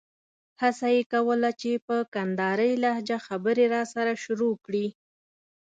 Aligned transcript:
هڅه 0.61 0.87
یې 0.95 1.01
کوله 1.13 1.49
چې 1.61 1.71
په 1.87 1.95
کندارۍ 2.15 2.71
لهجه 2.83 3.17
خبرې 3.27 3.65
راسره 3.75 4.13
شروع 4.23 4.53
کړي. 4.65 4.87